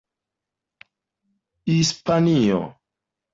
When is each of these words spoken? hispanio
hispanio 1.67 2.61